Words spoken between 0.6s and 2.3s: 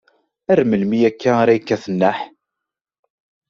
melmi akka ara yekkat nneḥ?